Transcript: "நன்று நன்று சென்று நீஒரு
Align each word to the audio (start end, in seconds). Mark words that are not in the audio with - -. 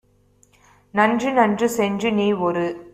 "நன்று 0.93 1.31
நன்று 1.31 1.69
சென்று 1.69 2.11
நீஒரு 2.11 2.89